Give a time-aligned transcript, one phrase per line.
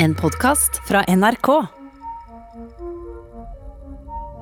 [0.00, 1.48] En podkast fra NRK.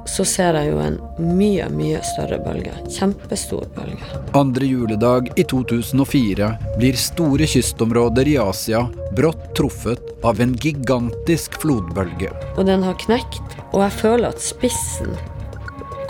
[0.06, 0.98] Så ser jeg jo en
[1.38, 2.74] mye, mye større bølge.
[2.92, 4.04] Kjempestor bølge.
[4.36, 8.82] Andre juledag i 2004 blir store kystområder i Asia
[9.16, 12.34] brått truffet av en gigantisk flodbølge.
[12.58, 15.16] Og den har knekt, og jeg føler at spissen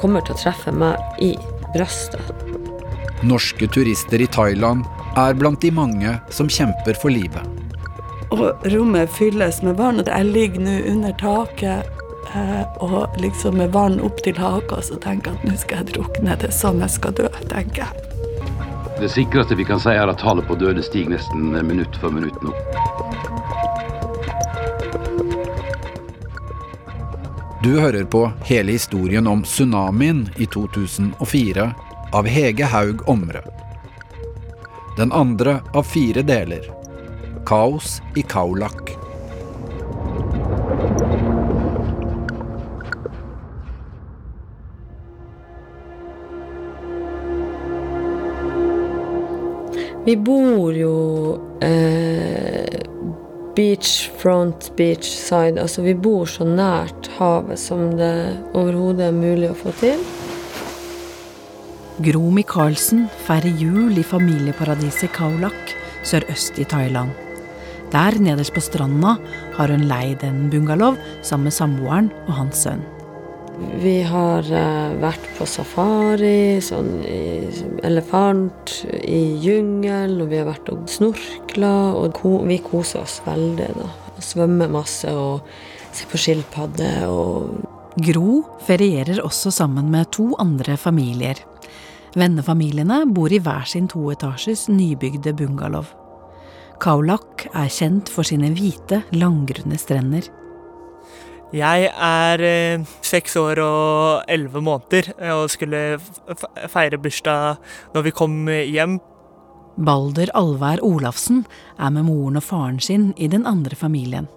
[0.02, 1.36] kommer til å treffe meg i
[1.76, 2.34] brøstet.
[3.22, 4.82] Norske turister i Thailand
[5.16, 7.65] er blant de mange som kjemper for livet.
[8.34, 11.86] Og rommet fylles med vann, og jeg ligger nå under taket
[12.34, 15.94] eh, og liksom med vann opp til haka, så tenker jeg at nå skal jeg
[15.94, 16.34] drukne.
[16.40, 18.12] Det er sånn jeg skal dø, tenker jeg.
[18.96, 22.38] Det sikreste vi kan si, er at tallet på døde stiger nesten minutt for minutt
[22.42, 22.54] nå.
[27.62, 31.70] Du hører på hele historien om tsunamien i 2004
[32.14, 33.42] av Hege Haug Omre.
[34.96, 36.75] Den andre av fire deler.
[37.46, 38.90] Kaos i Kaulak.
[50.06, 50.96] Vi bor jo
[51.62, 52.82] eh,
[53.54, 55.60] beachfront, beachside.
[55.62, 58.10] Altså vi bor så nært havet som det
[58.54, 60.02] overhodet er mulig å få til.
[62.10, 67.25] Gro Michaelsen feirer jul i familieparadiset Kaulak sørøst i Thailand.
[67.92, 69.16] Der, nederst på stranda,
[69.56, 72.82] har hun leid en bungalow sammen med samboeren og hans sønn.
[73.80, 77.20] Vi har eh, vært på safari, sånn i
[77.88, 82.20] elefant, i jungel, og vi har vært og snorkla, og
[82.50, 83.88] vi koser oss veldig, da.
[84.20, 85.46] Svømmer masse og
[85.92, 91.38] ser på skilpadder og Gro ferierer også sammen med to andre familier.
[92.16, 95.84] Vennefamiliene bor i hver sin toetasjes nybygde bungalow.
[96.82, 100.26] Kaulak er kjent for sine hvite, langgrunne strender.
[101.54, 105.98] Jeg er eh, seks år og elleve måneder eh, og skulle
[106.68, 107.60] feire bursdag
[107.94, 108.98] når vi kom hjem.
[109.76, 111.44] Balder Alvær Olafsen
[111.78, 114.28] er med moren og faren sin i den andre familien.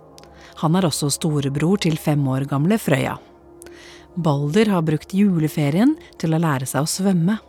[0.62, 3.18] Han er også storebror til fem år gamle Frøya.
[4.20, 7.40] Balder har brukt juleferien til å lære seg å svømme.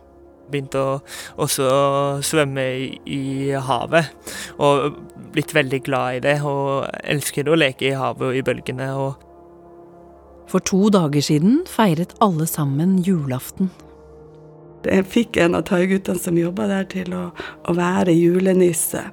[0.51, 0.95] Begynte å
[1.41, 1.67] også
[2.25, 3.21] svømme i, i
[3.55, 4.11] havet,
[4.61, 4.97] og
[5.31, 6.37] blitt veldig glad i det.
[6.47, 8.89] Og elsker å leke i havet og i bølgene.
[8.95, 13.71] og For to dager siden feiret alle sammen julaften.
[14.81, 17.27] Jeg fikk en av thaiguttene som jobba der, til å,
[17.69, 19.03] å være julenisse.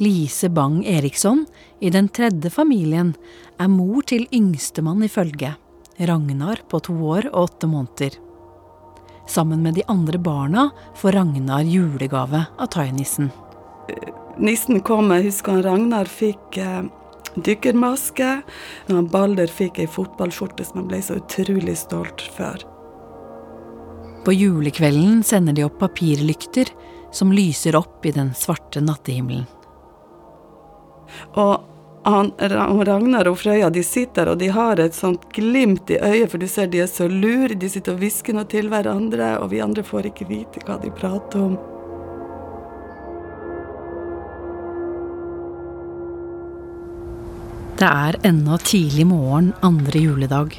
[0.00, 1.46] Lise Bang Eriksson,
[1.80, 3.14] i den tredje familien,
[3.60, 5.56] er mor til yngstemann i følget,
[6.00, 8.14] Ragnar på to år og åtte måneder.
[9.30, 13.28] Sammen med de andre barna får Ragnar julegave av thainissen.
[14.42, 16.88] Nissen kom, jeg husker han Ragnar fikk eh,
[17.38, 18.30] dykkermaske,
[18.88, 22.66] og han Balder fikk ei fotballskjorte som han ble så utrolig stolt for.
[24.26, 26.74] På julekvelden sender de opp papirlykter
[27.14, 29.46] som lyser opp i den svarte nattehimmelen.
[31.38, 31.69] Og
[32.04, 36.40] han, Ragnar og Frøya de sitter og de har et sånt glimt i øyet, for
[36.40, 39.60] du ser de er så lure, de sitter og hvisker noe til hverandre, og vi
[39.60, 41.58] andre får ikke vite hva de prater om.
[47.80, 50.56] Det er ennå tidlig morgen andre juledag.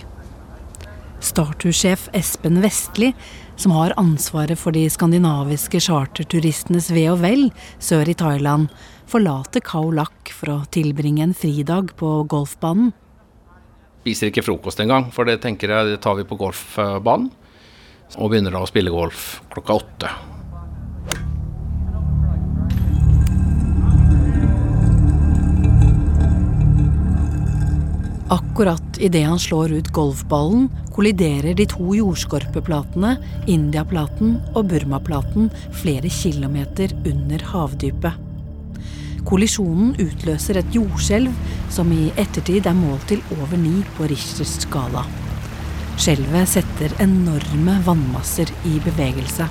[1.22, 3.12] Startursjef Espen Vestli,
[3.62, 7.44] som har ansvaret for de skandinaviske charterturistenes ve og vel
[7.78, 8.72] sør i Thailand,
[9.12, 12.94] forlater Khao Lak for å tilbringe en fridag på golfbanen.
[14.02, 17.30] Spiser ikke frokost engang, for det tenker jeg det tar vi på golfbanen.
[18.20, 20.12] Og begynner da å spille golf klokka åtte.
[28.32, 33.18] Akkurat idet han slår ut golfballen, kolliderer de to jordskorpeplatene,
[33.52, 35.52] Indiaplaten og Burmaplaten,
[35.84, 38.31] flere kilometer under havdypet.
[39.28, 41.34] Kollisjonen utløser et jordskjelv
[41.72, 45.06] som i ettertid er målt til over ni på Richters skala.
[46.01, 49.45] Skjelvet setter enorme vannmasser i bevegelse.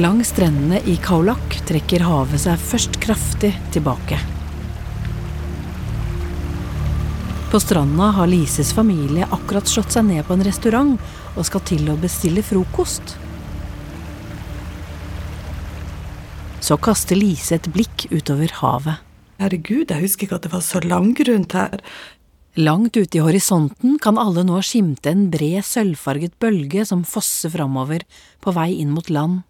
[0.00, 4.16] Langs strendene i Kaulak trekker havet seg først kraftig tilbake.
[7.50, 11.90] På stranda har Lises familie akkurat slått seg ned på en restaurant og skal til
[11.90, 13.19] å bestille frokost.
[16.70, 19.00] Så kaster Lise et blikk utover havet.
[19.42, 21.80] Herregud, jeg husker ikke at det var så langgrunt her.
[22.62, 28.04] Langt ute i horisonten kan alle nå skimte en bred, sølvfarget bølge som fosser framover,
[28.38, 29.40] på vei inn mot land.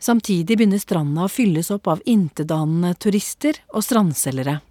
[0.00, 4.62] Samtidig begynner stranda å fylles opp av intetanende turister og strandselgere.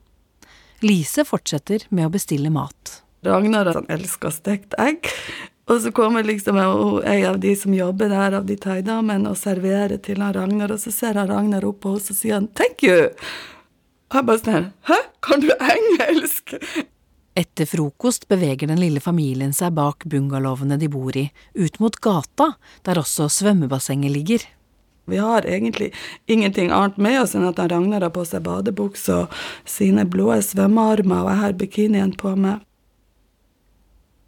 [0.81, 3.03] Lise fortsetter med å bestille mat.
[3.21, 5.13] Ragnar han elsker stekt egg.
[5.65, 6.57] Og så kommer liksom
[7.05, 10.81] ei av de som jobber der, av de thaidamene, og serverer til han Ragnar, og
[10.81, 13.09] så ser han Ragnar opp på oss og sier han 'thank you'.
[14.09, 16.85] Og jeg bare sånn 'hæ, kan du engelsk?'
[17.35, 22.53] Etter frokost beveger den lille familien seg bak bungalowene de bor i, ut mot gata,
[22.83, 24.39] der også svømmebassenget ligger.
[25.05, 25.91] Vi har egentlig
[26.27, 29.35] ingenting annet med oss enn at han Ragnar har på seg badebukse og
[29.65, 32.63] sine blå svømmearmer, og jeg har bikinien på meg.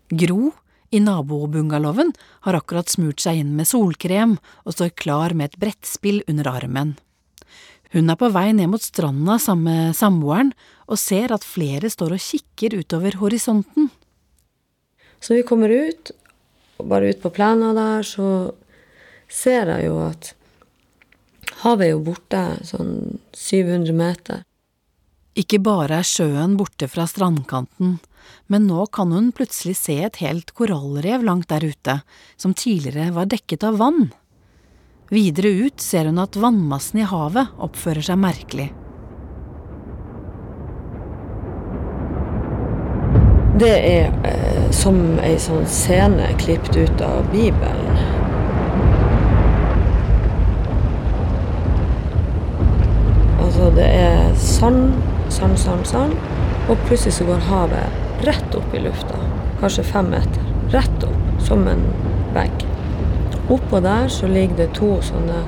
[0.10, 0.52] Gro,
[0.92, 2.14] i nabobungalowen,
[2.46, 6.96] har akkurat smurt seg inn med solkrem og står klar med et brettspill under armen.
[7.96, 10.52] Hun er på vei ned mot stranda sammen med samboeren
[10.88, 13.90] og ser at flere står og kikker utover horisonten.
[15.20, 16.12] Så vi kommer ut,
[16.78, 18.54] og bare ut på plena der, så
[19.28, 20.34] ser jeg jo at
[21.64, 22.94] havet er jo borte sånn
[23.34, 24.44] 700 meter.
[25.38, 27.98] Ikke bare er sjøen borte fra strandkanten,
[28.48, 32.00] men nå kan hun plutselig se et helt korallrev langt der ute,
[32.38, 34.10] som tidligere var dekket av vann.
[35.10, 38.72] Videre ut ser hun at vannmassen i havet oppfører seg merkelig.
[43.58, 47.96] Det er eh, som ei sånn scene klippet ut av Bibelen.
[53.42, 54.92] Altså, det er sand,
[55.34, 56.14] sand, sand, sand,
[56.68, 59.20] og plutselig så går havet rett opp i lufta.
[59.60, 60.44] Kanskje fem meter.
[60.72, 61.84] Rett opp, som en
[62.34, 62.66] vegg.
[63.50, 65.44] Oppå der så ligger det to sånne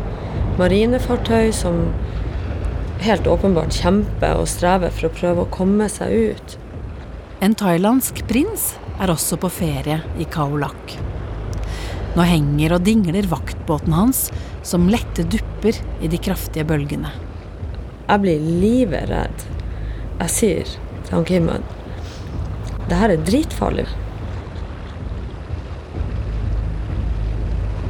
[0.60, 1.82] marinefartøy som
[3.04, 6.58] helt åpenbart kjemper og strever for å prøve å komme seg ut.
[7.44, 10.98] En thailandsk prins er også på ferie i Kaolak.
[12.18, 14.26] Nå henger og dingler vaktbåten hans
[14.66, 17.12] som lette dupper i de kraftige bølgene.
[18.10, 19.46] Jeg blir livredd.
[20.20, 20.72] Jeg sier
[21.06, 21.68] til han Kimmen
[22.90, 23.86] det her er dritfarlig.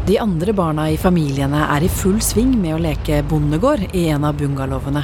[0.10, 4.26] De andre barna i familiene er i full sving med å leke bondegård i en
[4.26, 5.04] av bungalowene.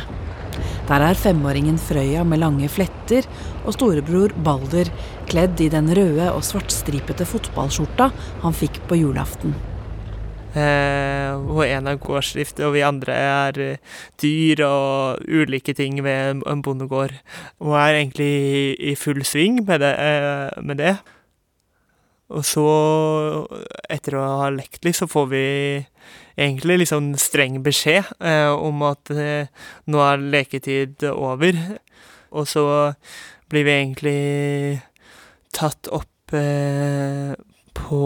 [0.90, 3.28] Der er femåringen Frøya med lange fletter
[3.64, 4.90] og storebror Balder
[5.30, 8.12] kledd i den røde og svartstripete fotballskjorta
[8.44, 9.56] han fikk på julaften.
[10.56, 16.42] Eh, og en er gårdsdrift, og vi andre er eh, dyr og ulike ting ved
[16.46, 17.12] en- bondegård.
[17.60, 20.96] Og er egentlig i, full sving med det, eh, med det.
[22.30, 22.66] Og så,
[23.90, 25.44] etter å ha lekt litt, så får vi
[26.38, 29.48] egentlig sånn streng beskjed eh, om at eh,
[29.88, 31.60] nå er leketid over.
[32.32, 32.66] Og så
[33.52, 34.82] blir vi egentlig
[35.56, 37.36] tatt opp eh,
[37.76, 38.02] på,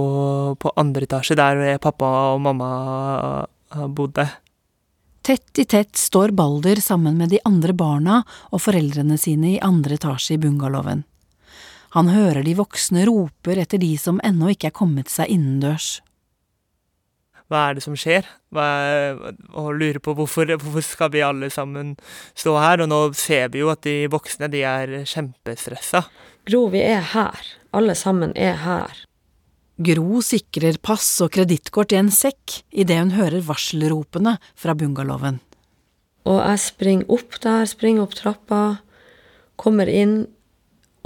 [0.60, 2.70] på andre etasje, der pappa og mamma
[3.94, 4.28] bodde.
[5.22, 10.00] Tett i tett står Balder sammen med de andre barna og foreldrene sine i andre
[10.00, 11.04] etasje i bungalowen.
[11.98, 16.00] Han hører de voksne roper etter de som ennå ikke er kommet seg innendørs.
[17.50, 18.28] Hva er det som skjer?
[18.54, 19.22] Hva er,
[19.58, 21.96] og lurer på hvorfor, hvorfor skal vi alle sammen
[22.38, 22.84] stå her?
[22.86, 26.04] Og nå ser vi jo at de voksne de er kjempestressa.
[26.46, 27.54] Gro, vi er her.
[27.74, 29.02] Alle sammen er her.
[29.80, 35.40] Gro sikrer pass og kredittkort i en sekk idet hun hører varselropene fra bungalowen.
[36.28, 38.64] Og jeg springer opp der, springer opp trappa,
[39.60, 40.26] kommer inn,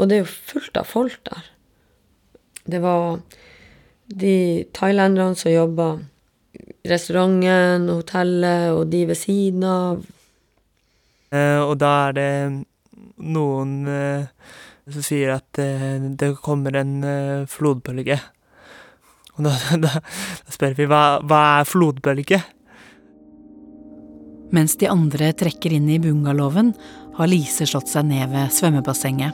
[0.02, 1.46] og det er jo fullt av folk der.
[2.66, 3.22] Det var
[4.10, 5.92] de thailenderne som jobba
[6.58, 10.04] i restauranten, hotellet og de ved siden av.
[11.30, 12.30] Eh, og da er det
[13.22, 14.30] noen eh,
[14.90, 18.18] som sier at eh, det kommer en eh, flodbølge.
[19.38, 19.54] Og da,
[19.86, 22.42] da, da spør vi hva, hva er flodbølge?
[24.54, 26.76] Mens de andre trekker inn i bungalowen,
[27.18, 29.34] har Lise slått seg ned ved svømmebassenget.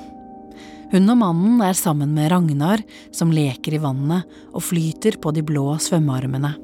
[0.90, 2.82] Hun og mannen er sammen med Ragnar,
[3.14, 6.56] som leker i vannet og flyter på de blå svømmearmene.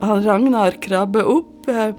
[0.00, 1.92] Han Ragnar krabber opp eh,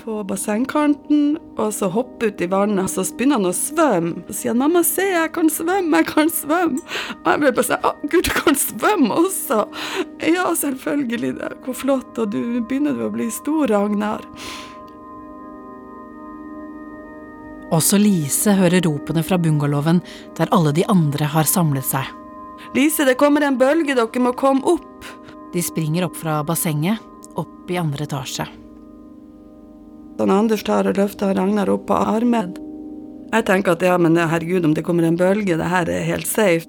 [0.00, 2.84] på bassengkanten, og så hopper ut i vannet.
[2.84, 4.24] Og Så begynner han å svømme.
[4.28, 6.80] Så sier han 'mamma, se, jeg kan svømme, jeg kan svømme'.
[7.24, 9.68] Og jeg blir bare sånn 'Å, gud, du kan svømme også'.
[10.34, 11.38] Ja, selvfølgelig.
[11.38, 11.52] Det.
[11.64, 12.18] Hvor flott.
[12.18, 14.20] Og du begynner du å bli stor, Ragnar.
[17.70, 20.02] Også Lise hører ropene fra bungalowen,
[20.36, 22.04] der alle de andre har samlet seg.
[22.74, 25.04] Lise, det kommer en bølge, dere må komme opp.
[25.52, 26.98] De springer opp fra bassenget,
[27.38, 28.59] opp i andre etasje.
[30.20, 32.50] Sånn Anders tar og løfter Ragnar opp på armen.
[33.32, 36.28] Jeg tenker at ja, men herregud, om det kommer en bølge, det her er helt
[36.28, 36.68] safe.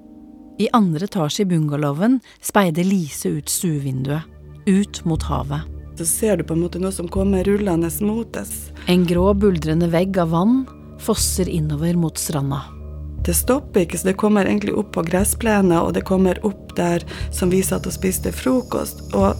[0.56, 4.24] I andre etasje i bungalowen speider Lise ut stuevinduet,
[4.64, 5.68] ut mot havet.
[6.00, 8.72] Så ser du på en måte noe som kommer rullende mot oss.
[8.88, 10.62] En grå, buldrende vegg av vann
[11.02, 12.62] fosser innover mot stranda.
[13.26, 17.04] Det stopper ikke, så det kommer egentlig opp på gressplenen, og det kommer opp der
[17.36, 19.10] som vi satt og spiste frokost.
[19.12, 19.36] Og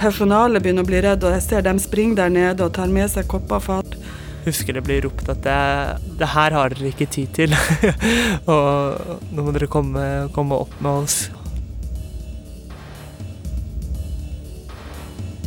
[0.00, 3.10] personalet begynner å bli redd, og jeg ser dem springe der nede og tar med
[3.12, 3.98] seg kopper og fat.
[4.42, 5.58] Husker det blir ropt at det,
[6.18, 7.54] det her har dere ikke tid til.
[8.52, 11.20] og nå må dere komme, komme opp med oss.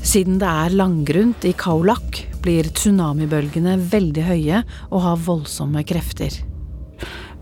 [0.06, 4.60] Siden det er langgrunt i Kaulak, blir tsunamibølgene veldig høye
[4.92, 6.38] og har voldsomme krefter.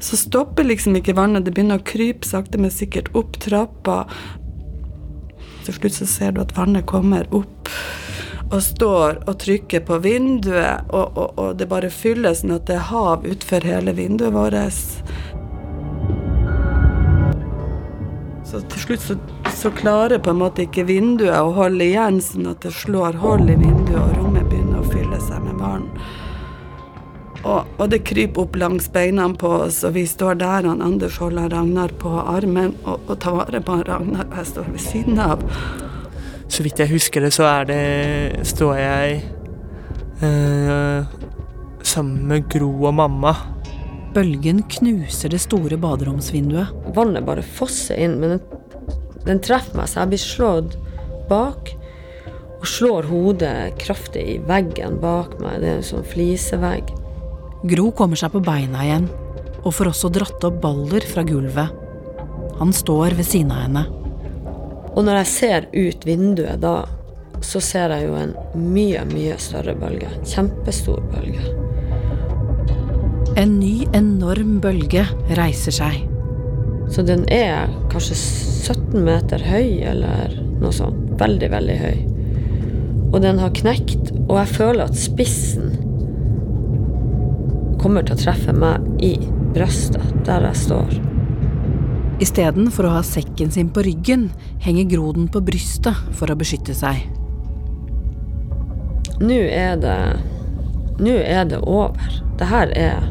[0.03, 4.07] Så stopper liksom ikke vannet, det begynner å krype sakte, men sikkert opp trappa.
[5.63, 7.69] Til slutt så ser du at vannet kommer opp
[8.53, 12.75] og står og trykker på vinduet, og, og, og det bare fylles sånn at det
[12.77, 14.77] er hav utfor hele vinduet vårt.
[18.45, 19.17] Så til slutt så,
[19.57, 23.49] så klarer på en måte ikke vinduet å holde igjen, sånn at det slår hold
[23.49, 24.32] i vinduet, og rommet
[27.43, 30.67] Og, og, det kryper opp langs beina på oss, og vi står der.
[30.69, 34.69] Han Anders holder Ragnar på armen og, og tar vare på Ragnar, og jeg står
[34.71, 35.43] ved siden av.
[36.47, 37.83] Så vidt jeg husker det, så er det
[38.47, 39.19] står jeg
[40.23, 41.19] eh,
[41.83, 43.35] sammen med Gro og mamma.
[44.13, 46.71] Bølgen knuser det store baderomsvinduet.
[46.95, 48.43] Vannet bare fosser inn, men den,
[49.27, 50.77] den treffer meg, så jeg blir slått
[51.31, 51.75] bak.
[52.61, 55.59] Og slår hodet kraftig i veggen bak meg.
[55.59, 56.93] Det er en sånn flisevegg.
[57.63, 59.05] Gro kommer seg på beina igjen,
[59.63, 61.71] og får også dratt opp Balder fra gulvet.
[62.59, 63.83] Han står ved siden av henne.
[64.93, 66.81] Og når jeg ser ut vinduet da,
[67.43, 70.11] så ser jeg jo en mye, mye større bølge.
[70.27, 71.53] Kjempestor bølge.
[73.39, 75.05] En ny, enorm bølge
[75.39, 76.03] reiser seg.
[76.91, 81.15] Så den er kanskje 17 meter høy, eller noe sånt.
[81.19, 82.03] Veldig, veldig høy.
[83.13, 85.77] Og den har knekt, og jeg føler at spissen
[87.83, 89.17] kommer til å treffe meg i
[89.53, 90.93] brystet, der jeg står.
[92.23, 94.29] Istedenfor å ha sekken sin på ryggen,
[94.63, 97.03] henger Groden på brystet for å beskytte seg.
[99.23, 99.97] Nå er det
[101.03, 102.21] Nå er det over.
[102.37, 103.05] Det her er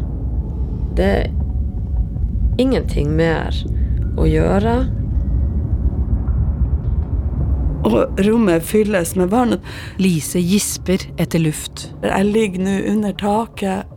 [0.96, 1.30] Det er
[2.62, 3.56] ingenting mer
[4.20, 4.74] å gjøre.
[7.88, 9.56] Og rommet fylles med vann.
[9.98, 11.88] Lise gisper etter luft.
[12.04, 13.91] Jeg ligger nå under taket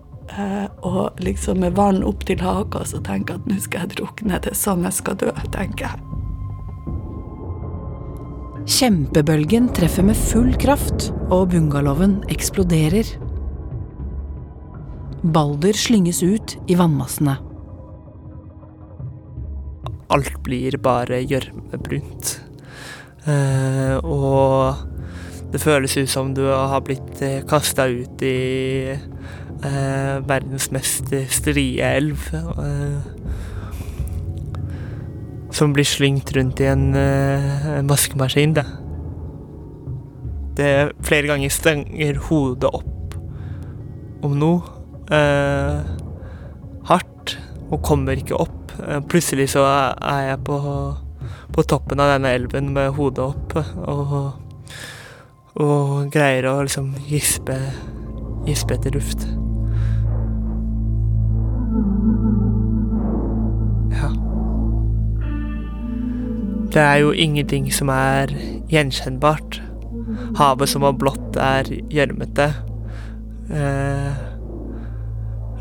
[0.85, 4.39] og liksom med vann opp til haka så tenker at nå skal jeg drukne.
[4.41, 6.05] Det er sånn jeg skal dø, tenker jeg.
[8.65, 13.11] Kjempebølgen treffer med full kraft, og bungalowen eksploderer.
[15.21, 17.37] Balder slynges ut i vannmassene.
[20.13, 22.33] Alt blir bare gjørmebrunt.
[23.25, 24.81] Eh, og
[25.53, 28.97] det føles ut som du har blitt eh, kasta ut i
[29.63, 32.29] eh, verdens mest strie elv.
[32.33, 32.99] Eh,
[35.55, 38.53] som blir slengt rundt i en, eh, vaskemaskin.
[38.53, 38.65] Det.
[40.55, 43.15] det flere ganger stenger hodet opp
[44.23, 44.61] om noe.
[46.85, 47.37] Hardt.
[47.71, 48.71] Og kommer ikke opp.
[49.09, 50.59] Plutselig så er jeg på,
[51.51, 53.55] på toppen av denne elven med hodet opp.
[53.87, 54.33] og
[55.55, 57.55] og greier å liksom gispe,
[58.47, 59.23] gispe etter luft.
[66.75, 68.33] Det er jo ingenting som er
[68.67, 69.61] gjenkjennbart.
[70.35, 72.49] Havet som var blått, er gjørmete.
[73.47, 74.17] Eh,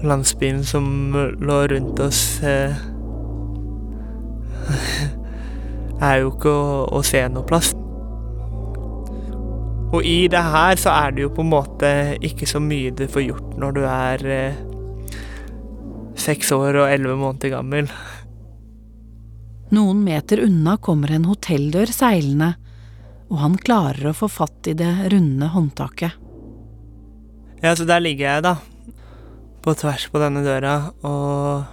[0.02, 2.74] landsbyen som lå rundt oss eh,
[6.08, 7.70] er jo ikke å, å, se noe plass.
[9.94, 11.92] Og i det her så er det jo på en måte
[12.26, 14.58] ikke så mye du får gjort når du er eh,
[16.18, 17.92] seks år og elleve måneder gammel.
[19.72, 22.52] Noen meter unna kommer en hotelldør seilende,
[23.32, 26.20] og han klarer å få fatt i det runde håndtaket.
[27.64, 28.58] Ja, så der ligger jeg, da,
[29.64, 30.74] på tvers på denne døra,
[31.08, 31.64] og,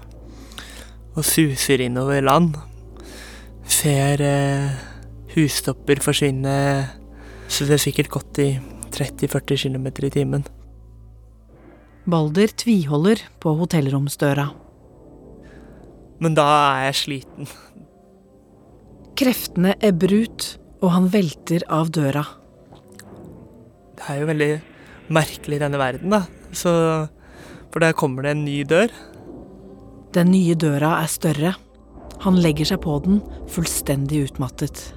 [1.17, 2.55] og suser innover land.
[3.67, 4.71] Ser eh,
[5.35, 6.55] hustopper forsvinne,
[7.51, 8.49] så det er sikkert gått i
[8.95, 10.47] 30-40 km i timen.
[12.09, 14.47] Balder tviholder på hotellromsdøra.
[16.21, 17.51] Men da er jeg sliten.
[19.21, 20.45] Kreftene ebber ut,
[20.81, 22.23] og han velter av døra.
[23.93, 24.47] Det er jo veldig
[25.13, 26.23] merkelig i denne verden, da.
[26.57, 26.71] Så,
[27.69, 28.89] for der kommer det en ny dør.
[30.17, 31.53] Den nye døra er større.
[32.25, 33.21] Han legger seg på den,
[33.53, 34.87] fullstendig utmattet.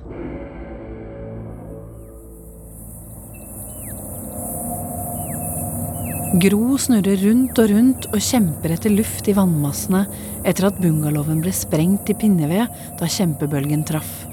[6.35, 10.01] Gro snurrer rundt og rundt og kjemper etter luft i vannmassene
[10.43, 14.25] etter at bungalowen ble sprengt i pinneved da kjempebølgen traff.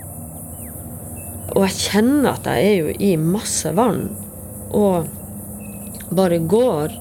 [1.54, 4.08] Og jeg kjenner at jeg er jo i masse vann
[4.74, 5.12] og
[6.10, 6.98] bare går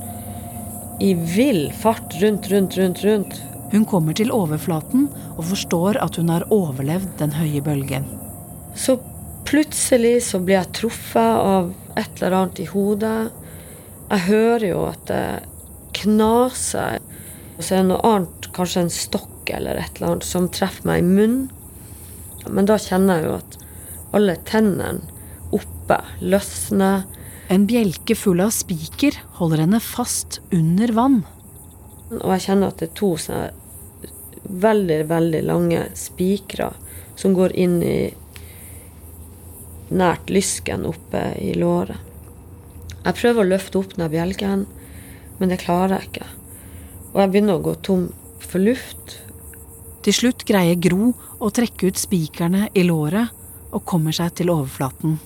[1.00, 3.40] i vill fart rundt, rundt, rundt, rundt.
[3.73, 8.04] Hun kommer til overflaten og forstår at hun har overlevd den høye bølgen.
[8.76, 9.00] Så
[9.49, 13.30] plutselig så blir jeg truffet av et eller annet i hodet.
[14.10, 15.24] Jeg hører jo at det
[16.00, 16.98] knaser.
[17.56, 20.88] Og så er det noe annet, kanskje en stokk eller et eller annet, som treffer
[20.88, 21.48] meg i munnen.
[22.50, 23.56] Men da kjenner jeg jo at
[24.16, 25.06] alle tennene
[25.54, 27.04] oppe løsner.
[27.50, 31.20] En bjelke full av spiker holder henne fast under vann.
[32.18, 33.50] Og jeg kjenner at det er to sånne
[34.50, 36.72] veldig, veldig lange spikere
[37.18, 37.98] som går inn i
[39.94, 42.09] nært lysken oppe i låret.
[43.00, 44.66] Jeg prøver å løfte opp den bjelken,
[45.40, 46.26] men det klarer jeg ikke.
[47.14, 48.11] Og jeg begynner å gå tom
[48.45, 49.16] for luft.
[50.04, 53.33] Til slutt greier Gro å trekke ut spikerne i låret
[53.71, 55.16] og kommer seg til overflaten.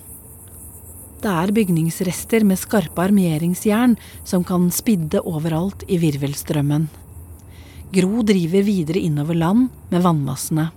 [1.24, 3.96] Det er bygningsrester med skarpe armeringsjern
[4.28, 6.88] som kan spidde overalt i virvelstrømmen.
[7.94, 10.70] Gro driver videre innover land med vannmassene.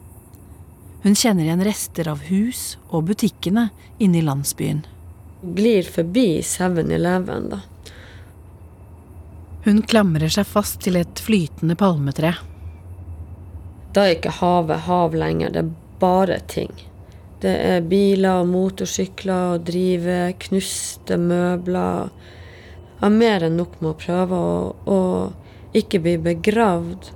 [1.04, 3.70] Hun kjenner igjen rester av hus og butikkene
[4.02, 4.86] inne i landsbyen
[5.56, 7.50] glir forbi 7-Eleven.
[7.50, 7.62] da.
[9.68, 12.36] Hun klamrer seg fast til et flytende palmetre.
[13.92, 16.72] Da er ikke havet hav lenger, det er bare ting.
[17.42, 22.10] Det er biler og motorsykler og drive, knuste møbler.
[22.98, 24.58] Jeg har mer enn nok med å prøve å,
[24.90, 25.00] å
[25.78, 27.12] ikke bli begravd.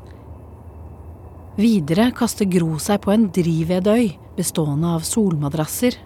[1.62, 5.98] Videre kaster Gro seg på en drivvedøy bestående av solmadrasser.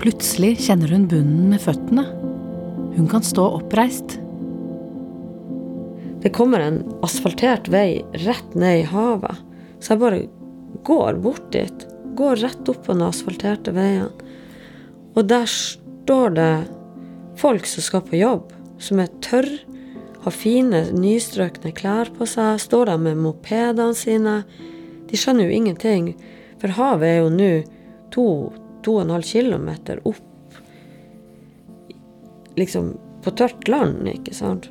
[0.00, 2.06] Plutselig kjenner hun bunnen med føttene.
[2.94, 4.14] Hun kan stå oppreist.
[6.22, 9.42] Det kommer en asfaltert vei rett ned i havet,
[9.76, 10.22] så jeg bare
[10.88, 11.84] går bort dit.
[12.16, 14.08] Går rett opp på den asfalterte veien.
[15.12, 16.54] Og der står det
[17.40, 19.60] folk som skal på jobb, som er tørre,
[20.24, 24.40] har fine, nystrøkne klær på seg, står der med mopedene sine.
[25.12, 26.10] De skjønner jo ingenting,
[26.60, 27.52] for havet er jo nå
[28.16, 28.28] to
[28.86, 29.70] 2,5 km
[30.08, 30.26] opp
[32.58, 32.92] liksom
[33.24, 34.70] på tørt land, ikke sant.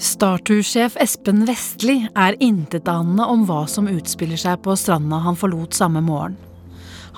[0.00, 6.00] Startur-sjef Espen Vestli er intetanende om hva som utspiller seg på stranda han forlot samme
[6.04, 6.38] morgen.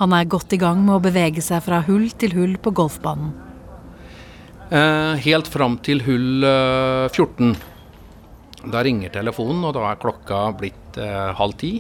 [0.01, 3.31] Han er godt i gang med å bevege seg fra hull til hull på golfbanen.
[4.73, 7.55] Eh, helt fram til hull eh, 14.
[8.73, 11.75] Da ringer telefonen, og da er klokka blitt eh, halv ti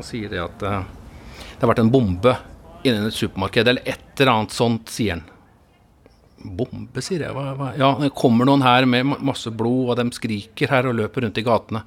[0.00, 0.80] og sier det at uh,
[1.60, 2.34] det har vært en bombe
[2.86, 5.24] innen et supermarked, eller et eller annet sånt, sier han.
[6.40, 7.36] Bombe, sier jeg.
[7.36, 7.72] Hva, hva?
[7.76, 11.40] Ja, det kommer noen her med masse blod, og de skriker her og løper rundt
[11.40, 11.82] i gatene.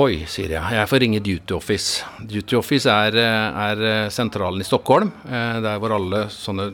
[0.00, 0.74] Oi, sier jeg.
[0.74, 2.02] Jeg får ringe Duty Office.
[2.18, 6.68] Duty Office er, eh, er eh, sentralen i Stockholm, der hvor alle sånne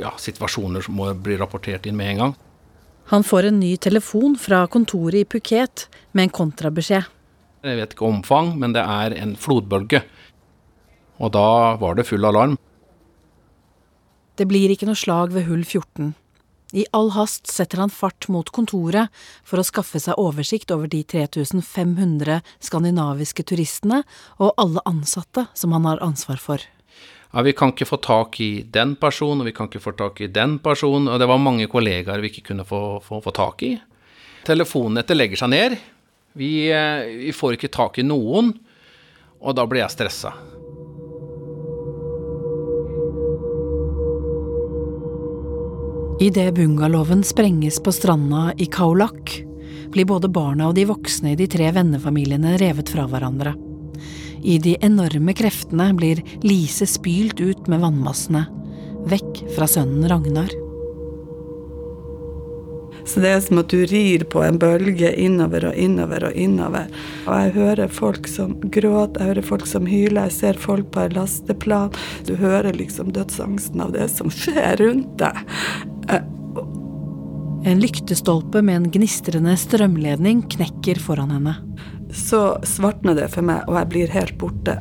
[0.00, 2.36] ja, situasjoner må bli rapportert inn med en gang.
[3.12, 7.15] Han får en ny telefon fra kontoret i Phuket med en kontrabeskjed.
[7.66, 10.02] Jeg vet ikke omfang, men det er en flodbølge.
[11.18, 12.56] Og da var det full alarm.
[14.36, 16.14] Det blir ikke noe slag ved hull 14.
[16.76, 19.12] I all hast setter han fart mot kontoret
[19.46, 24.02] for å skaffe seg oversikt over de 3500 skandinaviske turistene
[24.36, 26.64] og alle ansatte som han har ansvar for.
[27.32, 30.20] Ja, Vi kan ikke få tak i den personen, og vi kan ikke få tak
[30.20, 31.08] i den personen.
[31.08, 33.76] Og det var mange kollegaer vi ikke kunne få, få, få tak i.
[34.46, 35.78] Telefonnettet legger seg ned.
[36.36, 38.52] Vi, eh, vi får ikke tak i noen,
[39.40, 40.34] og da blir jeg stressa.
[46.20, 49.32] Idet bungalowen sprenges på stranda i Kaulak,
[49.92, 53.54] blir både barna og de voksne i de tre vennefamiliene revet fra hverandre.
[54.44, 58.44] I de enorme kreftene blir Lise spylt ut med vannmassene,
[59.08, 60.65] vekk fra sønnen Ragnar.
[63.06, 66.88] Så det er som at du rir på en bølge innover og innover og innover.
[67.26, 71.06] Og jeg hører folk som gråter, jeg hører folk som hyler, jeg ser folk på
[71.06, 71.94] en lasteplan.
[72.26, 75.38] Du hører liksom dødsangsten av det som skjer rundt deg.
[76.10, 76.26] Eh,
[77.66, 81.56] en lyktestolpe med en gnistrende strømledning knekker foran henne.
[82.14, 84.78] Så svartner det for meg, og jeg blir helt borte.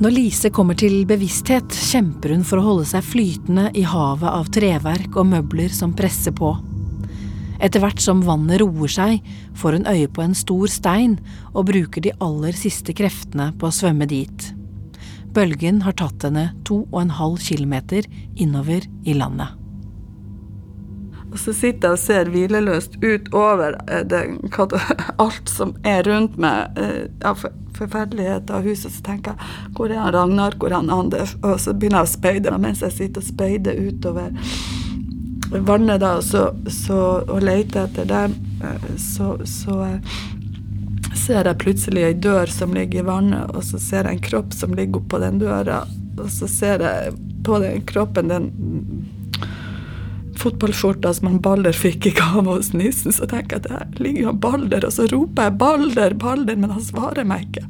[0.00, 4.48] Når Lise kommer til bevissthet, kjemper hun for å holde seg flytende i havet av
[4.54, 6.54] treverk og møbler som presser på.
[7.62, 9.20] Etter hvert som vannet roer seg,
[9.54, 11.18] får hun øye på en stor stein
[11.52, 14.50] og bruker de aller siste kreftene på å svømme dit.
[15.32, 19.61] Bølgen har tatt henne to og en halv kilometer innover i landet.
[21.32, 24.14] Og så sitter jeg og ser hvileløst utover eh,
[25.24, 27.40] alt som er rundt meg eh, av
[27.76, 28.92] forferdeligheter av huset.
[28.92, 31.34] Så tenker jeg hvor er han Ragnar, hvor er han Anders?
[31.40, 34.32] Og så begynner jeg å speide mens jeg sitter og speider utover
[35.52, 38.36] vannet da, så, så, og leter etter dem.
[38.64, 39.88] Eh, så, så
[41.16, 44.56] ser jeg plutselig ei dør som ligger i vannet, og så ser jeg en kropp
[44.56, 45.82] som ligger oppå den døra.
[46.20, 48.50] Og så ser jeg på den kroppen den
[50.42, 54.28] fotballskjorta som han Balder fikk i gave hos nissen, så tenker jeg at der ligger
[54.28, 57.66] jo Balder, og så roper jeg 'Balder, Balder', men han svarer meg ikke.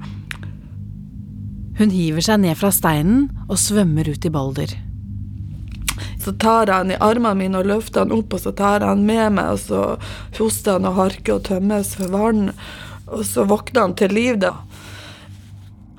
[1.79, 4.75] Hun hiver seg ned fra steinen og svømmer ut i Balder.
[6.23, 8.89] Så tar jeg han i armene mine og løfter han opp, og så tar jeg
[8.89, 9.81] han med meg, og så
[10.39, 12.53] hoster han og harker og tømmes for vann,
[13.09, 14.55] og så våkner han til liv, da.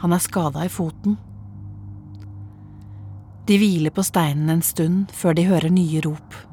[0.04, 1.18] Han er skada i foten.
[3.48, 6.53] De hviler på steinen en stund før de hører nye rop.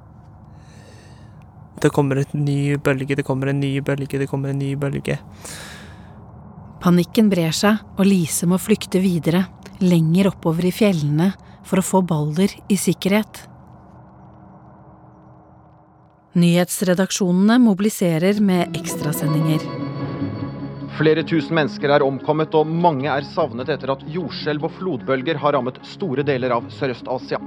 [1.81, 5.16] Det kommer en ny bølge, det kommer en ny bølge, det kommer en ny bølge.
[6.81, 9.47] Panikken brer seg, og Lise må flykte videre,
[9.81, 11.33] lenger oppover i fjellene,
[11.64, 13.47] for å få Balder i sikkerhet.
[16.40, 19.64] Nyhetsredaksjonene mobiliserer med ekstrasendinger.
[21.01, 25.57] Flere tusen mennesker er omkommet og mange er savnet etter at jordskjelv og flodbølger har
[25.57, 27.40] rammet store deler av Sørøst-Asia.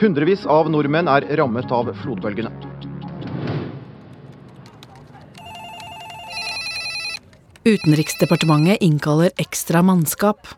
[0.00, 2.71] Hundrevis av nordmenn er rammet av flodbølgene.
[7.64, 10.48] Utenriksdepartementet innkaller ekstra mannskap.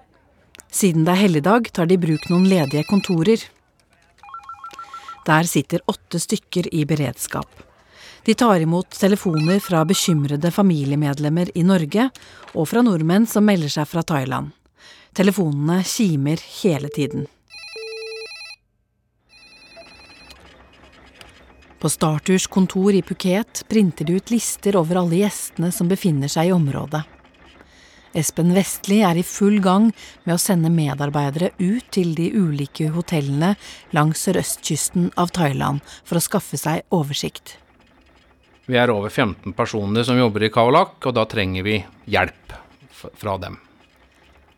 [0.73, 3.43] Siden det er helligdag, tar de i bruk noen ledige kontorer.
[5.29, 7.51] Der sitter åtte stykker i beredskap.
[8.25, 12.09] De tar imot telefoner fra bekymrede familiemedlemmer i Norge,
[12.57, 14.55] og fra nordmenn som melder seg fra Thailand.
[15.13, 17.29] Telefonene kimer hele tiden.
[21.85, 26.49] På Starturs kontor i Phuket printer de ut lister over alle gjestene som befinner seg
[26.49, 27.03] i området.
[28.17, 29.91] Espen Vestli er i full gang
[30.23, 33.53] med å sende medarbeidere ut til de ulike hotellene
[33.93, 37.59] langs sørøstkysten av Thailand for å skaffe seg oversikt.
[38.65, 42.59] Vi er over 15 personer som jobber i Kaolak, og da trenger vi hjelp
[42.97, 43.61] fra dem.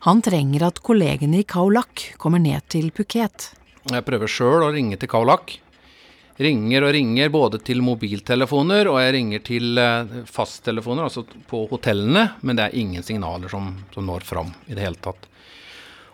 [0.07, 3.51] Han trenger at kollegene i Kaolak kommer ned til Phuket.
[3.91, 5.59] Jeg prøver sjøl å ringe til Kaolak
[6.37, 12.29] ringer og ringer både til mobiltelefoner og jeg ringer til eh, fasttelefoner, altså på hotellene,
[12.43, 15.29] men det er ingen signaler som, som når fram i det hele tatt.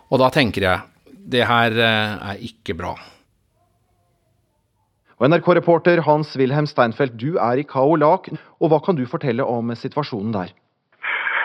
[0.09, 2.95] Og da tenker jeg det her eh, er ikke bra.
[5.19, 8.27] Og NRK-reporter Hans-Wilhelm Steinfeld, du er i Kaolak,
[8.59, 10.51] og hva kan du fortelle om situasjonen der?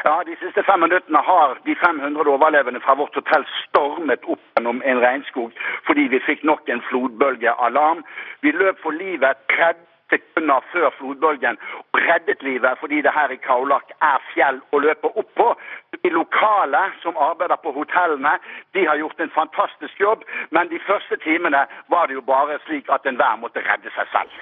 [0.08, 4.78] Ja, De siste fem minuttene har de 500 overlevende fra vårt hotell stormet opp gjennom
[4.90, 8.00] en regnskog fordi vi fikk nok en flodbølgealarm.
[8.40, 13.40] Vi løp for livet 30 sekunder før flodbølgen og reddet livet fordi det her i
[13.48, 15.48] Kaulak er fjell å løpe opp på.
[16.00, 18.38] De lokale som arbeider på hotellene,
[18.72, 20.24] de har gjort en fantastisk jobb,
[20.56, 24.32] men de første timene var det jo bare slik at enhver måtte redde seg selv.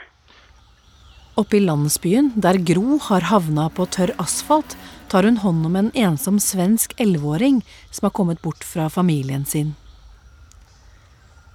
[1.36, 5.90] Oppe i landsbyen, der Gro har havna på tørr asfalt, tar hun hånd om en
[5.94, 9.74] ensom svensk elleveåring som har kommet bort fra familien sin.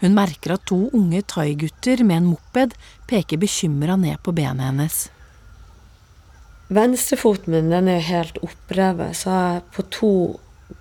[0.02, 2.74] Hun merker at to unge thaigutter med en moped
[3.10, 5.02] peker bekymra ned på benet hennes.
[6.72, 10.14] Venstrefoten min den er helt opprevet, så jeg på to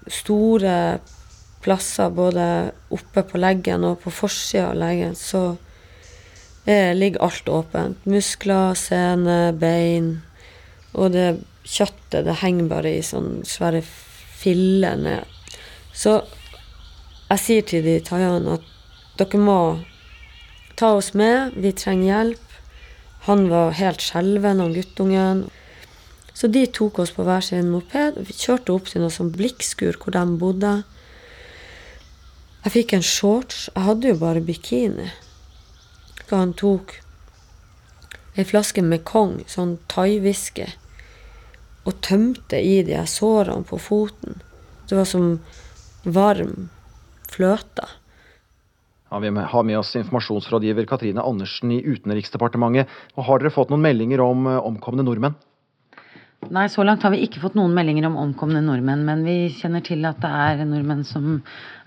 [0.07, 1.01] store
[1.61, 5.59] plasser, både oppe på leggen og på forsida av leggen, så
[6.71, 8.07] ligger alt åpent.
[8.07, 10.21] Muskler, sene, bein.
[10.95, 11.27] Og det
[11.71, 13.83] kjøttet det henger bare i sånne svære
[14.41, 15.25] filler ned.
[15.95, 16.21] Så
[17.31, 18.69] jeg sier til de thaiene at
[19.21, 19.61] dere må
[20.81, 22.47] ta oss med, vi trenger hjelp.
[23.29, 25.45] Han var helt skjelven, han guttungen.
[26.33, 28.17] Så de tok oss på hver sin moped.
[28.25, 30.73] Vi kjørte opp til noe sånn blikkskur hvor de bodde.
[32.65, 33.69] Jeg fikk en shorts.
[33.75, 35.07] Jeg hadde jo bare bikini
[36.31, 36.99] Og han tok
[38.39, 40.69] ei flaske med Kong, sånn thaiwhisky,
[41.89, 44.41] og tømte i de sårene på foten.
[44.89, 45.39] Det var som
[46.05, 46.69] varm
[47.31, 47.87] fløte.
[49.11, 52.91] Ja, vi har med oss informasjonsrådgiver Katrine Andersen i Utenriksdepartementet.
[53.17, 55.35] Og har dere fått noen meldinger om eh, omkomne nordmenn?
[56.51, 59.85] Nei, så langt har vi ikke fått noen meldinger om omkomne nordmenn, men vi kjenner
[59.87, 61.37] til at det er nordmenn som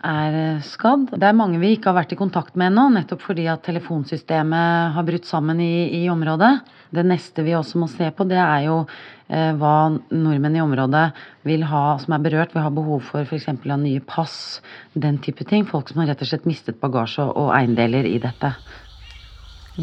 [0.08, 1.10] er eh, skadd.
[1.20, 4.94] Det er mange vi ikke har vært i kontakt med ennå, nettopp fordi at telefonsystemet
[4.96, 6.54] har brutt sammen i, i, området.
[6.96, 9.74] Det neste vi også må se på, det er jo eh, hva
[10.16, 11.04] nordmenn i området
[11.44, 13.50] vil ha, som er berørt, vil ha behov for f.eks.
[13.52, 14.38] av nye pass,
[14.96, 15.68] den type ting.
[15.68, 18.56] Folk som har rett og slett mistet bagasje og eiendeler i dette.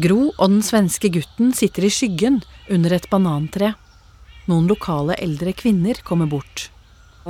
[0.01, 2.41] Gro og den svenske gutten sitter i skyggen
[2.73, 3.75] under et banantre.
[4.49, 6.69] Noen lokale eldre kvinner kommer bort.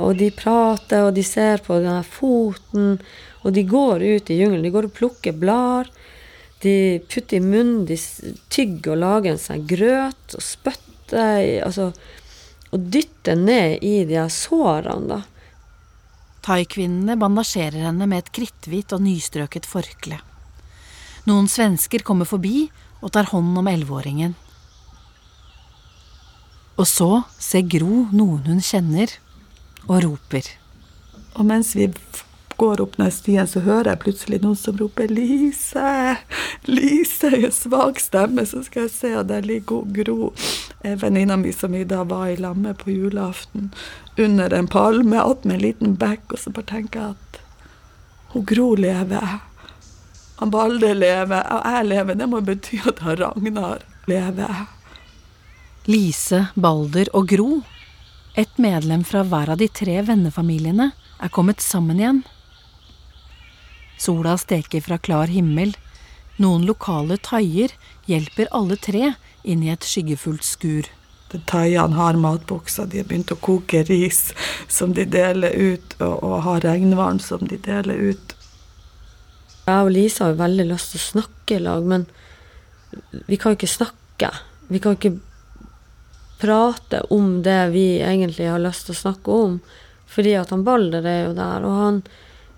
[0.00, 2.96] Og de prater, og de ser på denne foten,
[3.42, 4.64] og de går ut i jungelen.
[4.64, 5.90] De går og plukker blader.
[6.62, 7.98] De putter i munnen, de
[8.52, 11.90] tygger og lager en sånn grøt og spytter altså,
[12.72, 15.18] Og dytter ned i de sårene, da.
[16.42, 20.16] Thai-kvinnene bandasjerer henne med et kritthvitt og nystrøket forkle.
[21.28, 22.64] Noen svensker kommer forbi
[23.02, 24.32] og tar hånd om elleveåringen.
[26.82, 29.12] Og så ser Gro noen hun kjenner,
[29.86, 30.48] og roper.
[31.38, 31.86] Og mens vi
[32.58, 36.16] går opp den stien, så hører jeg plutselig noen som roper 'Lise!
[36.66, 38.46] Lise!' i en svak stemme.
[38.46, 40.32] Så skal jeg se, og der ligger Gro,
[40.82, 43.72] venninna mi som i dag var i lamme på julaften,
[44.18, 47.40] under en palme attmed en liten bekk, og så bare tenker jeg at
[48.34, 49.40] hun Gro lever.
[50.42, 52.14] Han Balde lever, og jeg lever.
[52.14, 54.81] Det må bety at han Ragnar lever.
[55.90, 57.62] Lise, Balder og Gro,
[58.38, 62.20] et medlem fra hver av de tre vennefamiliene, er kommet sammen igjen.
[63.98, 65.74] Sola steker fra klar himmel.
[66.42, 67.74] Noen lokale thaier
[68.06, 70.86] hjelper alle tre inn i et skyggefullt skur.
[71.50, 74.30] Thaiene har matbokser, de har begynt å koke ris
[74.70, 78.36] som de deler ut, og, og har regnvann som de deler ut.
[79.66, 82.06] Jeg og Lise har veldig lyst til å snakke i lag, men
[83.26, 84.30] vi kan jo ikke snakke.
[84.70, 85.16] Vi kan ikke
[86.42, 89.56] prate om det vi egentlig har lyst til å snakke om.
[90.10, 92.02] Fordi at han Balder er jo der, og han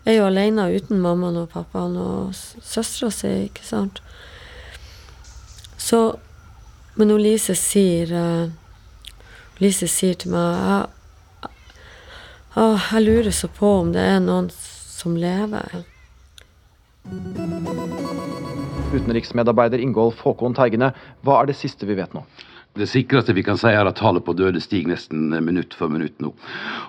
[0.05, 4.01] er jo alene uten mammaen og pappaen og søstera si, ikke sant.
[5.79, 6.19] Så
[6.95, 8.45] Men hun Lise sier uh,
[9.59, 10.61] Lise sier til meg
[11.43, 11.51] jeg,
[12.55, 15.83] uh, jeg lurer så på om det er noen som lever.
[18.95, 20.93] Utenriksmedarbeider Ingolf Håkon Teigene,
[21.27, 22.23] hva er det siste vi vet nå?
[22.75, 26.19] Det sikreste vi kan si er at tallet på døde stiger nesten minutt for minutt
[26.23, 26.33] nå.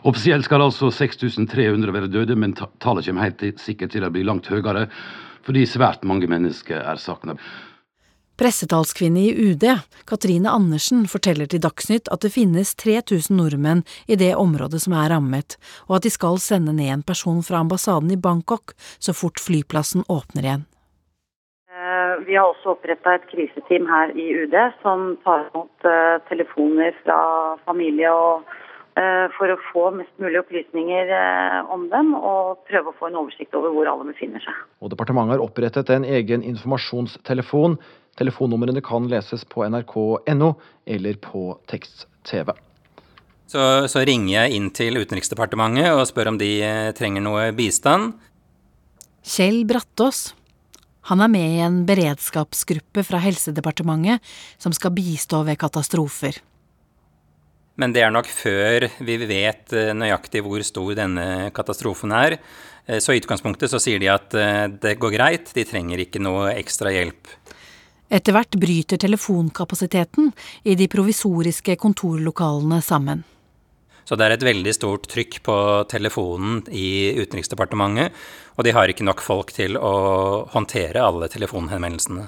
[0.10, 4.50] Offisielt skal altså 6300 være døde, men tallet kommer helt sikkert til å bli langt
[4.50, 4.88] høyere,
[5.46, 7.38] fordi svært mange mennesker er savna.
[8.36, 9.64] Pressetalskvinne i UD,
[10.10, 15.14] Katrine Andersen, forteller til Dagsnytt at det finnes 3000 nordmenn i det området som er
[15.14, 15.56] rammet,
[15.88, 20.04] og at de skal sende ned en person fra ambassaden i Bangkok så fort flyplassen
[20.12, 20.66] åpner igjen.
[22.26, 27.18] Vi har også oppretta et kriseteam her i UD som tar imot uh, telefoner fra
[27.68, 28.46] familie og
[28.98, 31.12] uh, for å få mest mulig opplysninger
[31.74, 34.62] om dem og prøve å få en oversikt over hvor alle befinner seg.
[34.82, 37.76] Og Departementet har opprettet en egen informasjonstelefon.
[38.18, 40.54] Telefonnumrene kan leses på nrk.no
[40.88, 42.54] eller på tekst-TV.
[43.52, 46.50] Så, så, ringer jeg inn til Utenriksdepartementet og spør om de
[46.98, 48.16] trenger noe bistand.
[49.26, 50.32] Kjell Brattås
[51.10, 54.24] han er med i en beredskapsgruppe fra Helsedepartementet
[54.58, 56.40] som skal bistå ved katastrofer.
[57.76, 62.38] Men det er nok før vi vet eh, nøyaktig hvor stor denne katastrofen er.
[62.88, 66.24] Eh, så i utgangspunktet så sier de at eh, det går greit, de trenger ikke
[66.24, 67.36] noe ekstra hjelp.
[68.16, 70.32] Etter hvert bryter telefonkapasiteten
[70.64, 73.26] i de provisoriske kontorlokalene sammen.
[74.06, 75.58] Så det er et veldig stort trykk på
[75.90, 78.14] telefonen i Utenriksdepartementet,
[78.56, 79.94] og de har ikke nok folk til å
[80.54, 82.28] håndtere alle telefonhenvendelsene.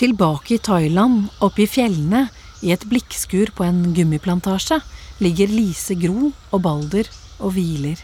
[0.00, 2.26] Tilbake i Thailand, oppe i fjellene,
[2.60, 4.78] i et blikkskur på en gummiplantasje,
[5.24, 7.08] ligger Lise Gro og Balder
[7.40, 8.00] og hviler.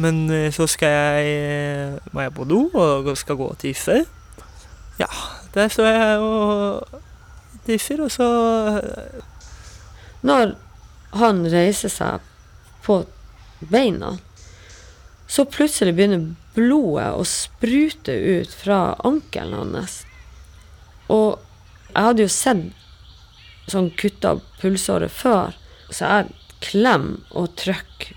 [0.00, 4.00] Men eh, så skal jeg eh, må jeg på do og skal gå og tisse.
[5.00, 5.10] Ja,
[5.54, 7.00] der står jeg og
[7.66, 8.28] tisser, og så
[10.22, 10.54] Når
[11.16, 12.26] han reiser seg
[12.84, 13.02] på
[13.70, 14.16] beina,
[15.30, 20.00] så plutselig begynner blodet å sprute ut fra ankelen hans.
[21.10, 21.38] Og
[21.90, 25.54] jeg hadde jo sett sånn kutta pulsåre før,
[25.90, 28.16] så jeg klemmer og trykker,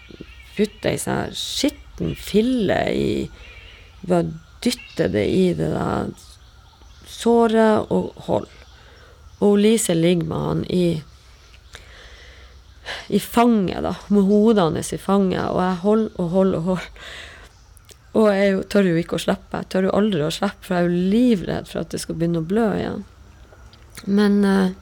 [0.54, 3.10] putter ei sånn skitten fille i
[4.04, 4.28] Bare
[4.60, 6.10] dytter det i det der
[7.08, 8.58] såret og holder.
[9.40, 10.86] Og Lise ligger med han i
[13.08, 16.90] i fanget, da, med hodet hans i fanget, og jeg holder og holder og holder.
[18.14, 19.60] Og jeg tør jo ikke å slippe.
[19.64, 22.18] Jeg tør jo aldri å slippe, for jeg er jo livredd for at det skal
[22.20, 23.06] begynne å blø igjen.
[24.06, 24.74] Men uh,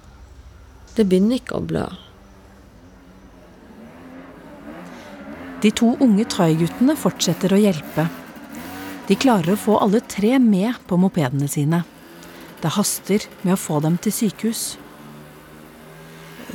[0.95, 1.85] Det begynner ikke å blø.
[5.63, 8.09] De to unge thai-guttene fortsetter å hjelpe.
[9.07, 11.83] De klarer å få alle tre med på mopedene sine.
[12.61, 14.63] Det haster med å få dem til sykehus.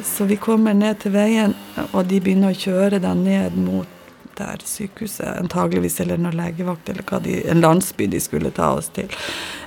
[0.05, 1.55] Så vi kommer ned til veien,
[1.93, 3.93] og de begynner å kjøre den ned mot
[4.37, 8.91] der sykehuset, antageligvis, eller noen legevakt, eller hva de, en landsby de skulle ta oss
[8.97, 9.09] til.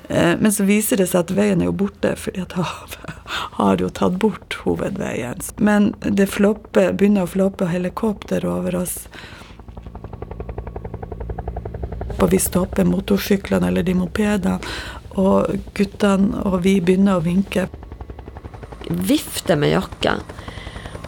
[0.10, 3.82] Eh, men så viser det seg at veien er jo borte, fordi at havet har
[3.82, 5.42] jo tatt bort hovedveien.
[5.58, 9.02] Men det flopper, begynner å floppe helikopter over oss.
[12.20, 14.60] Og vi stopper motorsyklene eller de mopedene,
[15.20, 17.68] og guttene og vi begynner å vinke.
[18.90, 20.24] Vifter med jakken.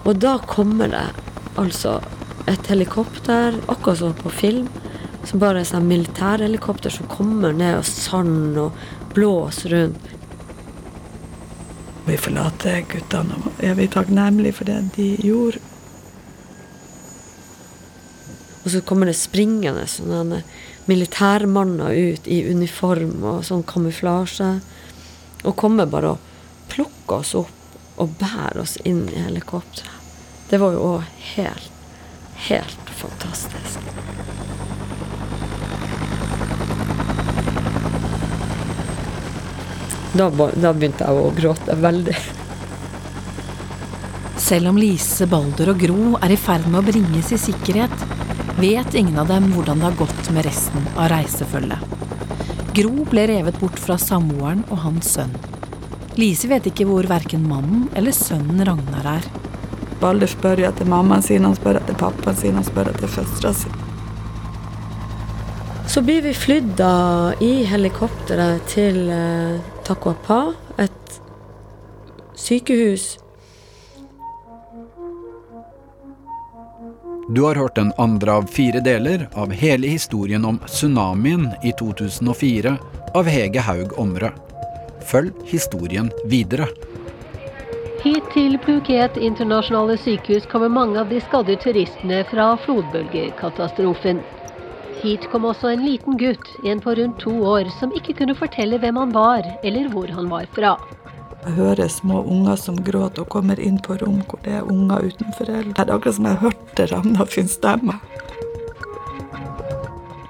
[0.06, 1.06] Og da kommer det
[1.62, 2.00] altså
[2.50, 4.70] et helikopter, akkurat som på film.
[5.26, 8.78] Som bare er sånn militærhelikopter som kommer ned og sand og
[9.14, 10.08] blåser rundt.
[12.08, 15.62] Vi forlater guttene og er vi takknemlige for det de gjorde.
[18.62, 20.42] Og så kommer det springende sånne
[20.90, 24.52] militærmanner ut i uniform og sånn kamuflasje.
[25.46, 26.30] Og kommer bare og
[26.74, 27.61] plukker oss opp
[28.02, 29.98] og bære oss inn i helikopteret.
[30.50, 31.04] Det var jo òg
[31.36, 31.72] helt,
[32.50, 33.92] helt fantastisk.
[40.12, 42.18] Da, da begynte jeg å gråte veldig.
[44.42, 47.96] Selv om Lise, Balder og Gro er i ferd med å bringes i sikkerhet,
[48.60, 51.96] vet ingen av dem hvordan det har gått med resten av reisefølget.
[52.76, 55.32] Gro ble revet bort fra samboeren og hans sønn.
[56.20, 59.30] Lise vet ikke hvor verken mannen eller sønnen Ragnar er.
[60.02, 63.54] Balder spør jo etter mammaen sin, han spør etter pappaen sin, han spør etter søstera
[63.56, 63.72] si.
[65.92, 66.94] Så blir vi flydd da
[67.44, 71.18] i helikopteret til eh, Takwapa, et
[72.36, 73.18] sykehus.
[77.32, 82.78] Du har hørt den andre av fire deler av hele historien om tsunamien i 2004
[83.16, 84.34] av Hege Haug Omre.
[85.12, 86.70] Følg historien videre.
[88.02, 94.24] Hit til Phuket internasjonale sykehus kommer mange av de skadde turistene fra flodbølgekatastrofen.
[95.02, 98.80] Hit kom også en liten gutt, en på rundt to år, som ikke kunne fortelle
[98.82, 100.76] hvem han var, eller hvor han var fra.
[101.42, 105.10] Jeg hører små unger som gråter og kommer inn på rom hvor det er unger
[105.10, 105.74] uten foreldre.
[105.74, 107.98] Det er akkurat som jeg hørte Ragna sin stemme.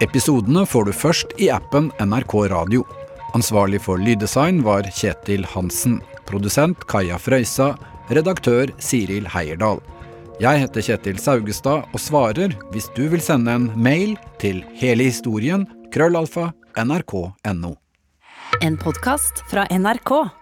[0.02, 2.88] Episodene får du først i appen NRK Radio.
[3.34, 6.02] Ansvarlig for lyddesign var Kjetil Hansen.
[6.28, 7.78] Produsent Kaja Frøysa.
[8.12, 9.80] Redaktør Siril Heierdal.
[10.42, 15.64] Jeg heter Kjetil Saugestad og svarer hvis du vil sende en mail til hele historien
[15.96, 17.76] krøllalfa nrk.no.
[18.60, 20.41] En podkast fra NRK.